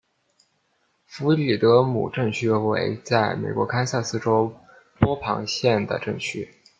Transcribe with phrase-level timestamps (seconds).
[1.05, 4.51] 弗里德姆镇区为位在美国堪萨斯州
[4.99, 6.49] 波旁县的镇区。